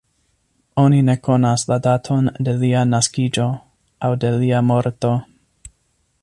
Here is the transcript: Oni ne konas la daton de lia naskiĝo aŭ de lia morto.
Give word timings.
Oni 0.83 1.01
ne 1.09 1.15
konas 1.27 1.65
la 1.71 1.77
daton 1.87 2.31
de 2.47 2.55
lia 2.63 2.81
naskiĝo 2.95 3.47
aŭ 4.09 4.11
de 4.25 4.33
lia 4.41 4.65
morto. 4.73 5.13